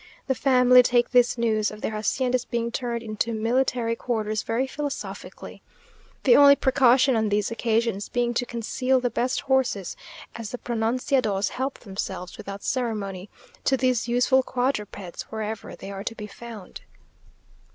[0.25, 5.61] The family take this news of their hacienda's being turned into military quarters very philosophically;
[6.23, 9.95] the only precaution on these occasions being to conceal the best horses,
[10.35, 13.29] as the pronunciados help themselves, without ceremony,
[13.63, 16.81] to these useful quadrupeds, wherever they are to be found.